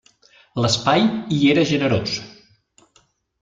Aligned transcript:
L'espai 0.63 1.05
hi 1.35 1.39
era 1.53 1.67
generós. 1.75 2.17